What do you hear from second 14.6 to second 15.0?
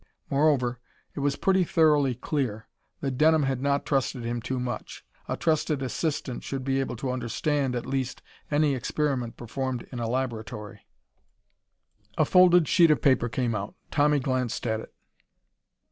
at it.